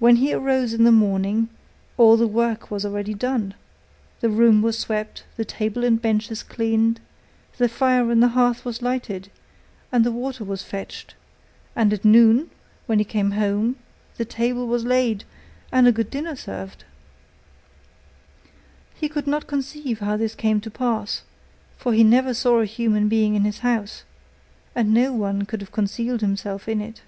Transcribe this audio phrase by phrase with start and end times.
[0.00, 1.48] When he arose in the morning,
[1.96, 3.54] all the work was already done,
[4.18, 6.98] the room was swept, the table and benches cleaned,
[7.56, 9.30] the fire in the hearth was lighted,
[9.92, 11.14] and the water was fetched,
[11.76, 12.50] and at noon,
[12.86, 13.76] when he came home,
[14.16, 15.22] the table was laid,
[15.70, 16.84] and a good dinner served.
[18.96, 21.22] He could not conceive how this came to pass,
[21.76, 24.02] for he never saw a human being in his house,
[24.74, 27.02] and no one could have concealed himself in it.